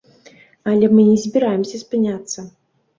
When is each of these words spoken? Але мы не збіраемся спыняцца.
Але 0.71 0.89
мы 0.95 1.01
не 1.11 1.17
збіраемся 1.27 1.85
спыняцца. 1.85 2.51